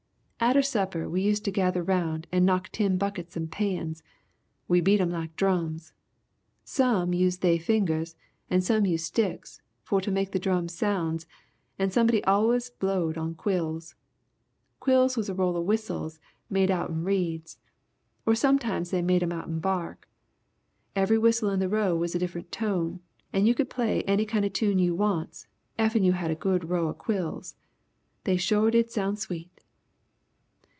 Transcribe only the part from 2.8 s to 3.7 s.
buckets and